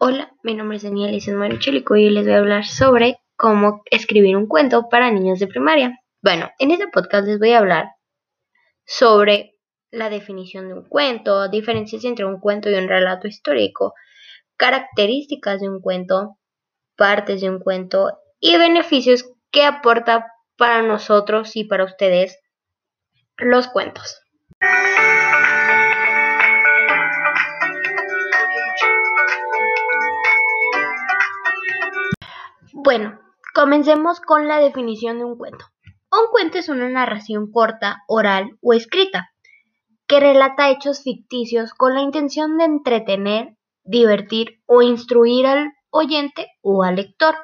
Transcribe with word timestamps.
Hola, 0.00 0.32
mi 0.44 0.54
nombre 0.54 0.76
es 0.76 0.84
Daniela 0.84 1.16
Isenmari 1.16 1.58
Chelico 1.58 1.96
y 1.96 2.06
hoy 2.06 2.10
les 2.12 2.24
voy 2.24 2.34
a 2.34 2.38
hablar 2.38 2.64
sobre 2.64 3.18
cómo 3.34 3.82
escribir 3.90 4.36
un 4.36 4.46
cuento 4.46 4.88
para 4.88 5.10
niños 5.10 5.40
de 5.40 5.48
primaria. 5.48 5.98
Bueno, 6.22 6.48
en 6.60 6.70
este 6.70 6.86
podcast 6.86 7.26
les 7.26 7.40
voy 7.40 7.50
a 7.50 7.58
hablar 7.58 7.88
sobre 8.86 9.56
la 9.90 10.08
definición 10.08 10.68
de 10.68 10.74
un 10.74 10.88
cuento, 10.88 11.48
diferencias 11.48 12.04
entre 12.04 12.26
un 12.26 12.38
cuento 12.38 12.70
y 12.70 12.74
un 12.74 12.86
relato 12.86 13.26
histórico, 13.26 13.92
características 14.56 15.60
de 15.60 15.68
un 15.68 15.80
cuento, 15.80 16.38
partes 16.96 17.40
de 17.40 17.50
un 17.50 17.58
cuento 17.58 18.20
y 18.38 18.56
beneficios 18.56 19.28
que 19.50 19.64
aporta 19.64 20.28
para 20.56 20.80
nosotros 20.80 21.56
y 21.56 21.64
para 21.64 21.82
ustedes 21.82 22.38
los 23.36 23.66
cuentos. 23.66 24.20
Bueno, 32.80 33.18
comencemos 33.56 34.20
con 34.20 34.46
la 34.46 34.60
definición 34.60 35.18
de 35.18 35.24
un 35.24 35.36
cuento. 35.36 35.64
Un 36.12 36.30
cuento 36.30 36.58
es 36.58 36.68
una 36.68 36.88
narración 36.88 37.50
corta, 37.50 38.04
oral 38.06 38.56
o 38.62 38.72
escrita, 38.72 39.32
que 40.06 40.20
relata 40.20 40.70
hechos 40.70 41.02
ficticios 41.02 41.74
con 41.74 41.94
la 41.94 42.02
intención 42.02 42.56
de 42.56 42.66
entretener, 42.66 43.56
divertir 43.82 44.62
o 44.66 44.80
instruir 44.80 45.48
al 45.48 45.72
oyente 45.90 46.52
o 46.62 46.84
al 46.84 46.94
lector. 46.94 47.34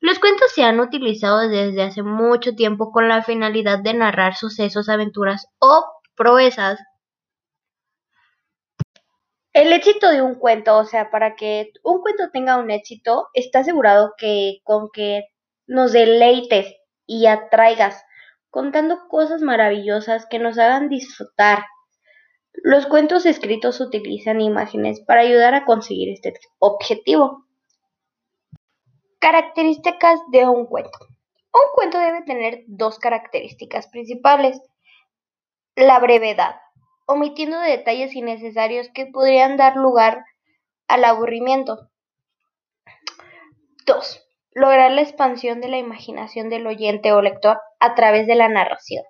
Los 0.00 0.18
cuentos 0.18 0.50
se 0.54 0.64
han 0.64 0.80
utilizado 0.80 1.40
desde 1.46 1.82
hace 1.82 2.02
mucho 2.02 2.54
tiempo 2.54 2.90
con 2.90 3.06
la 3.06 3.22
finalidad 3.22 3.80
de 3.80 3.92
narrar 3.92 4.34
sucesos, 4.34 4.88
aventuras 4.88 5.48
o 5.58 5.84
proezas 6.16 6.80
el 9.58 9.72
éxito 9.72 10.08
de 10.10 10.22
un 10.22 10.36
cuento, 10.36 10.76
o 10.76 10.84
sea, 10.84 11.10
para 11.10 11.34
que 11.34 11.72
un 11.82 12.00
cuento 12.00 12.30
tenga 12.32 12.58
un 12.58 12.70
éxito, 12.70 13.26
está 13.34 13.60
asegurado 13.60 14.14
que 14.16 14.60
con 14.62 14.88
que 14.92 15.24
nos 15.66 15.92
deleites 15.92 16.76
y 17.06 17.26
atraigas 17.26 18.04
contando 18.50 19.08
cosas 19.08 19.42
maravillosas 19.42 20.26
que 20.26 20.38
nos 20.38 20.58
hagan 20.58 20.88
disfrutar. 20.88 21.64
Los 22.52 22.86
cuentos 22.86 23.26
escritos 23.26 23.80
utilizan 23.80 24.40
imágenes 24.40 25.00
para 25.00 25.22
ayudar 25.22 25.54
a 25.54 25.64
conseguir 25.64 26.10
este 26.10 26.34
objetivo. 26.60 27.44
Características 29.18 30.20
de 30.30 30.46
un 30.46 30.66
cuento. 30.66 30.98
Un 31.52 31.74
cuento 31.74 31.98
debe 31.98 32.22
tener 32.22 32.62
dos 32.68 33.00
características 33.00 33.88
principales. 33.88 34.60
La 35.74 35.98
brevedad 35.98 36.54
omitiendo 37.08 37.58
detalles 37.58 38.14
innecesarios 38.14 38.90
que 38.92 39.06
podrían 39.06 39.56
dar 39.56 39.76
lugar 39.76 40.24
al 40.88 41.04
aburrimiento. 41.04 41.88
2. 43.86 44.22
Lograr 44.52 44.92
la 44.92 45.00
expansión 45.00 45.62
de 45.62 45.68
la 45.68 45.78
imaginación 45.78 46.50
del 46.50 46.66
oyente 46.66 47.12
o 47.12 47.22
lector 47.22 47.58
a 47.80 47.94
través 47.94 48.26
de 48.26 48.34
la 48.34 48.48
narración. 48.50 49.04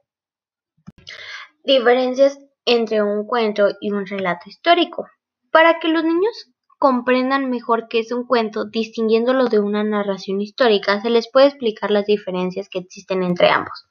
Diferencias 1.64 2.38
entre 2.64 3.02
un 3.02 3.26
cuento 3.26 3.66
y 3.80 3.90
un 3.90 4.06
relato 4.06 4.48
histórico. 4.48 5.08
Para 5.50 5.80
que 5.80 5.88
los 5.88 6.04
niños 6.04 6.52
comprendan 6.78 7.50
mejor 7.50 7.88
qué 7.88 7.98
es 7.98 8.12
un 8.12 8.26
cuento, 8.26 8.64
distinguiéndolo 8.64 9.46
de 9.46 9.58
una 9.58 9.82
narración 9.82 10.40
histórica, 10.40 11.00
se 11.00 11.10
les 11.10 11.28
puede 11.28 11.48
explicar 11.48 11.90
las 11.90 12.06
diferencias 12.06 12.68
que 12.68 12.78
existen 12.78 13.24
entre 13.24 13.50
ambos. 13.50 13.88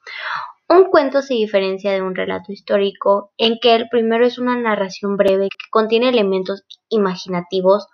Un 0.70 0.84
cuento 0.90 1.22
se 1.22 1.32
diferencia 1.32 1.92
de 1.92 2.02
un 2.02 2.14
relato 2.14 2.52
histórico 2.52 3.32
en 3.38 3.58
que 3.58 3.74
el 3.74 3.88
primero 3.88 4.26
es 4.26 4.38
una 4.38 4.54
narración 4.54 5.16
breve 5.16 5.48
que 5.48 5.70
contiene 5.70 6.10
elementos 6.10 6.66
imaginativos 6.90 7.88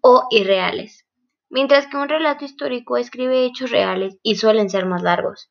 o 0.00 0.26
irreales, 0.30 1.06
mientras 1.50 1.86
que 1.86 1.96
un 1.96 2.08
relato 2.08 2.44
histórico 2.44 2.96
escribe 2.96 3.44
hechos 3.44 3.70
reales 3.70 4.18
y 4.24 4.34
suelen 4.34 4.70
ser 4.70 4.86
más 4.86 5.02
largos. 5.02 5.48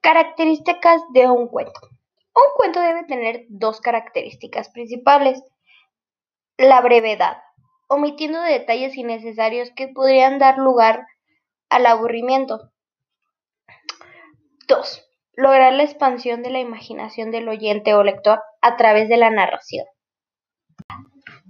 Características 0.00 1.00
de 1.12 1.28
un 1.28 1.46
cuento. 1.46 1.80
Un 2.34 2.56
cuento 2.56 2.80
debe 2.80 3.04
tener 3.04 3.44
dos 3.48 3.80
características 3.80 4.70
principales. 4.70 5.40
La 6.58 6.80
brevedad, 6.80 7.36
omitiendo 7.88 8.42
detalles 8.42 8.96
innecesarios 8.96 9.70
que 9.76 9.86
podrían 9.86 10.40
dar 10.40 10.58
lugar 10.58 11.06
al 11.68 11.86
aburrimiento. 11.86 12.72
2. 14.70 15.04
Lograr 15.34 15.72
la 15.72 15.82
expansión 15.82 16.44
de 16.44 16.50
la 16.50 16.60
imaginación 16.60 17.32
del 17.32 17.48
oyente 17.48 17.92
o 17.94 18.04
lector 18.04 18.40
a 18.62 18.76
través 18.76 19.08
de 19.08 19.16
la 19.16 19.28
narración. 19.28 19.84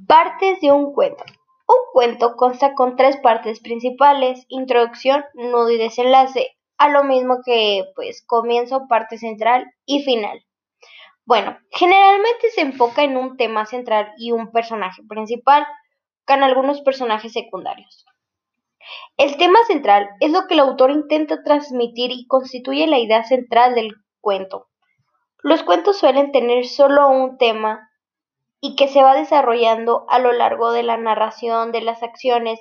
Partes 0.09 0.59
de 0.63 0.73
un 0.73 0.95
cuento. 0.95 1.23
Un 1.69 1.93
cuento 1.93 2.35
consta 2.35 2.73
con 2.73 2.97
tres 2.97 3.19
partes 3.19 3.61
principales, 3.61 4.47
introducción, 4.49 5.23
nudo 5.35 5.69
y 5.69 5.77
desenlace, 5.77 6.57
a 6.79 6.89
lo 6.89 7.05
mismo 7.05 7.41
que 7.45 7.85
pues 7.95 8.25
comienzo, 8.27 8.89
parte 8.89 9.19
central 9.19 9.71
y 9.85 10.03
final. 10.03 10.43
Bueno, 11.27 11.59
generalmente 11.71 12.49
se 12.55 12.63
enfoca 12.63 13.03
en 13.03 13.19
un 13.19 13.37
tema 13.37 13.67
central 13.67 14.15
y 14.17 14.33
un 14.33 14.51
personaje 14.51 15.03
principal, 15.07 15.67
con 16.27 16.43
algunos 16.43 16.81
personajes 16.81 17.35
secundarios. 17.35 18.07
El 19.17 19.37
tema 19.37 19.59
central 19.67 20.09
es 20.21 20.31
lo 20.33 20.47
que 20.47 20.55
el 20.55 20.61
autor 20.61 20.91
intenta 20.91 21.43
transmitir 21.43 22.11
y 22.11 22.27
constituye 22.27 22.87
la 22.87 22.99
idea 22.99 23.25
central 23.25 23.75
del 23.75 23.93
cuento. 24.21 24.69
Los 25.43 25.63
cuentos 25.63 25.99
suelen 25.99 26.33
tener 26.33 26.67
solo 26.67 27.09
un 27.09 27.39
tema 27.39 27.91
y 28.61 28.77
que 28.77 28.89
se 28.89 29.03
va 29.03 29.15
desarrollando 29.15 30.05
a 30.09 30.19
lo 30.19 30.33
largo 30.33 30.73
de 30.73 30.83
la 30.83 30.97
narración 30.97 31.73
de 31.73 31.81
las 31.81 32.03
acciones 32.03 32.61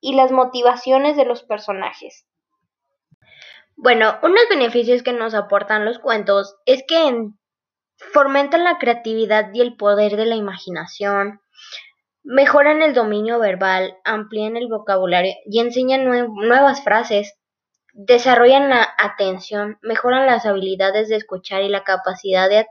y 0.00 0.14
las 0.14 0.32
motivaciones 0.32 1.16
de 1.16 1.24
los 1.24 1.42
personajes. 1.42 2.26
Bueno, 3.76 4.18
unos 4.22 4.42
beneficios 4.48 5.02
que 5.02 5.12
nos 5.12 5.34
aportan 5.34 5.84
los 5.84 5.98
cuentos 5.98 6.56
es 6.66 6.84
que 6.86 7.30
fomentan 8.12 8.64
la 8.64 8.78
creatividad 8.78 9.50
y 9.52 9.60
el 9.60 9.76
poder 9.76 10.16
de 10.16 10.26
la 10.26 10.36
imaginación, 10.36 11.40
Mejoran 12.22 12.82
el 12.82 12.94
dominio 12.94 13.38
verbal, 13.38 13.96
amplían 14.04 14.56
el 14.56 14.68
vocabulario 14.68 15.32
y 15.46 15.60
enseñan 15.60 16.04
nuevas 16.04 16.84
frases. 16.84 17.34
Desarrollan 17.92 18.68
la 18.68 18.88
atención, 18.98 19.78
mejoran 19.82 20.26
las 20.26 20.46
habilidades 20.46 21.08
de 21.08 21.16
escuchar 21.16 21.62
y 21.62 21.68
la 21.68 21.82
capacidad 21.82 22.48
de 22.48 22.66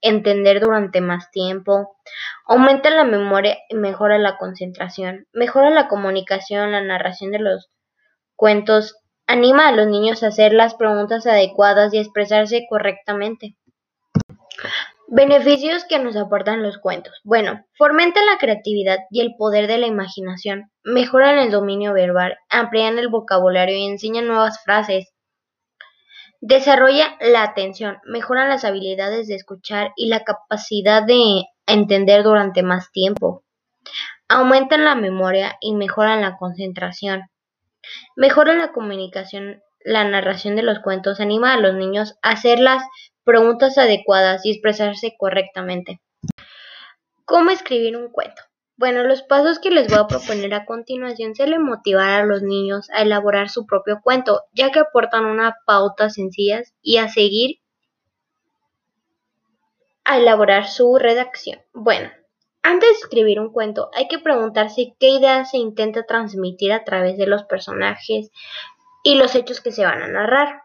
entender 0.00 0.60
durante 0.60 1.00
más 1.00 1.30
tiempo. 1.30 1.96
Aumentan 2.46 2.96
la 2.96 3.04
memoria 3.04 3.58
y 3.68 3.76
mejora 3.76 4.18
la 4.18 4.36
concentración. 4.36 5.26
Mejora 5.32 5.70
la 5.70 5.88
comunicación, 5.88 6.72
la 6.72 6.82
narración 6.82 7.30
de 7.30 7.38
los 7.38 7.70
cuentos. 8.36 8.96
Anima 9.26 9.68
a 9.68 9.72
los 9.72 9.86
niños 9.86 10.22
a 10.22 10.28
hacer 10.28 10.52
las 10.52 10.74
preguntas 10.74 11.26
adecuadas 11.26 11.94
y 11.94 11.98
expresarse 11.98 12.66
correctamente. 12.68 13.56
Beneficios 15.08 15.84
que 15.84 15.98
nos 15.98 16.16
aportan 16.16 16.62
los 16.62 16.78
cuentos. 16.78 17.20
Bueno, 17.24 17.64
fomentan 17.76 18.24
la 18.26 18.38
creatividad 18.38 19.00
y 19.10 19.20
el 19.20 19.34
poder 19.36 19.66
de 19.66 19.78
la 19.78 19.86
imaginación, 19.86 20.70
mejoran 20.82 21.38
el 21.38 21.50
dominio 21.50 21.92
verbal, 21.92 22.38
amplían 22.48 22.98
el 22.98 23.08
vocabulario 23.08 23.76
y 23.76 23.86
enseñan 23.86 24.26
nuevas 24.26 24.62
frases. 24.64 25.12
Desarrolla 26.40 27.16
la 27.20 27.42
atención, 27.42 27.98
mejoran 28.04 28.48
las 28.48 28.64
habilidades 28.64 29.28
de 29.28 29.34
escuchar 29.34 29.92
y 29.96 30.08
la 30.08 30.24
capacidad 30.24 31.02
de 31.02 31.44
entender 31.66 32.22
durante 32.22 32.62
más 32.62 32.90
tiempo. 32.90 33.44
Aumentan 34.28 34.84
la 34.84 34.94
memoria 34.94 35.56
y 35.60 35.74
mejoran 35.74 36.22
la 36.22 36.36
concentración. 36.36 37.22
Mejoran 38.16 38.58
la 38.58 38.72
comunicación, 38.72 39.62
la 39.84 40.02
narración 40.04 40.56
de 40.56 40.62
los 40.62 40.80
cuentos 40.80 41.20
anima 41.20 41.52
a 41.52 41.60
los 41.60 41.74
niños 41.74 42.16
a 42.22 42.30
hacerlas 42.30 42.82
preguntas 43.22 43.78
adecuadas 43.78 44.44
y 44.44 44.50
expresarse 44.50 45.14
correctamente. 45.16 46.00
¿Cómo 47.24 47.50
escribir 47.50 47.96
un 47.96 48.10
cuento? 48.10 48.42
Bueno, 48.76 49.04
los 49.04 49.22
pasos 49.22 49.60
que 49.60 49.70
les 49.70 49.88
voy 49.88 49.98
a 49.98 50.08
proponer 50.08 50.52
a 50.52 50.64
continuación 50.64 51.34
se 51.34 51.46
le 51.46 51.58
motivar 51.58 52.10
a 52.10 52.24
los 52.24 52.42
niños 52.42 52.90
a 52.90 53.02
elaborar 53.02 53.48
su 53.48 53.66
propio 53.66 54.00
cuento, 54.02 54.42
ya 54.52 54.72
que 54.72 54.80
aportan 54.80 55.26
una 55.26 55.56
pauta 55.64 56.10
sencillas 56.10 56.74
y 56.82 56.96
a 56.96 57.08
seguir 57.08 57.60
a 60.04 60.18
elaborar 60.18 60.66
su 60.66 60.98
redacción. 60.98 61.60
Bueno, 61.72 62.10
antes 62.62 62.88
de 62.88 62.94
escribir 62.94 63.40
un 63.40 63.52
cuento 63.52 63.90
hay 63.94 64.08
que 64.08 64.18
preguntarse 64.18 64.94
qué 64.98 65.10
idea 65.10 65.44
se 65.44 65.58
intenta 65.58 66.04
transmitir 66.04 66.72
a 66.72 66.82
través 66.82 67.16
de 67.16 67.26
los 67.26 67.44
personajes 67.44 68.30
y 69.04 69.14
los 69.14 69.36
hechos 69.36 69.60
que 69.60 69.70
se 69.70 69.84
van 69.84 70.02
a 70.02 70.08
narrar. 70.08 70.62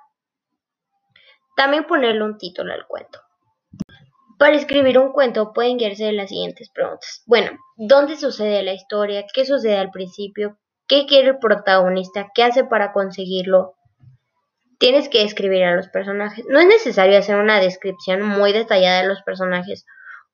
También 1.56 1.84
ponerle 1.84 2.24
un 2.24 2.40
título 2.40 2.74
al 2.74 2.88
cuento. 2.88 3.20
Para 4.40 4.56
escribir 4.56 4.98
un 4.98 5.12
cuento 5.12 5.52
pueden 5.52 5.78
guiarse 5.78 6.06
de 6.06 6.14
las 6.14 6.30
siguientes 6.30 6.70
preguntas. 6.70 7.22
Bueno, 7.28 7.52
¿dónde 7.76 8.16
sucede 8.16 8.64
la 8.64 8.74
historia? 8.74 9.26
¿Qué 9.32 9.46
sucede 9.46 9.78
al 9.78 9.92
principio? 9.92 10.58
¿Qué 10.88 11.06
quiere 11.06 11.32
el 11.32 11.40
protagonista? 11.40 12.30
¿Qué 12.34 12.44
hace 12.44 12.64
para 12.64 12.94
conseguirlo? 12.94 13.76
Tienes 14.80 15.10
que 15.10 15.24
escribir 15.24 15.66
a 15.66 15.76
los 15.76 15.90
personajes. 15.90 16.46
No 16.48 16.60
es 16.62 16.68
necesario 16.68 17.20
hacer 17.20 17.36
una 17.36 17.60
descripción 17.60 18.22
muy 18.22 18.54
detallada 18.54 19.02
de 19.02 19.08
los 19.10 19.22
personajes 19.24 19.86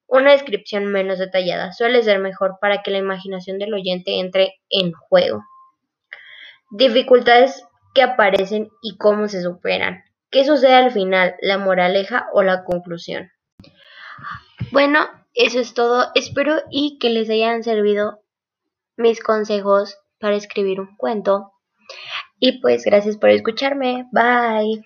Una 0.06 0.34
descripción 0.34 0.86
menos 0.86 1.18
detallada 1.18 1.74
suele 1.74 2.04
ser 2.04 2.19
mejor 2.19 2.60
para 2.62 2.84
que 2.84 2.92
la 2.92 3.00
imaginación 3.00 3.57
del 3.57 3.74
oyente 3.74 4.19
entre 4.19 4.54
en 4.69 4.92
juego. 4.94 5.44
Dificultades 6.69 7.63
que 7.95 8.03
aparecen 8.03 8.69
y 8.83 8.97
cómo 8.97 9.27
se 9.27 9.42
superan. 9.42 10.03
¿Qué 10.30 10.45
sucede 10.45 10.74
al 10.74 10.92
final? 10.92 11.36
¿La 11.42 11.57
moraleja 11.57 12.27
o 12.33 12.44
la 12.44 12.63
conclusión? 12.63 13.31
Bueno, 14.71 15.07
eso 15.33 15.59
es 15.59 15.74
todo. 15.74 16.12
Espero 16.13 16.62
y 16.69 17.00
que 17.00 17.09
les 17.09 17.30
hayan 17.30 17.63
servido 17.63 18.21
mis 18.97 19.21
consejos 19.24 19.97
para 20.19 20.36
escribir 20.36 20.80
un 20.80 20.95
cuento. 20.97 21.53
Y 22.39 22.59
pues 22.62 22.83
gracias 22.83 23.18
por 23.18 23.30
escucharme. 23.30 24.07
Bye. 24.12 24.83